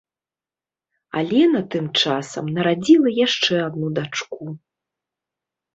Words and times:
Алена 1.21 1.61
тым 1.75 1.85
часам 2.01 2.45
нарадзіла 2.57 3.09
яшчэ 3.25 3.53
адну 3.69 3.87
дачку. 4.01 4.43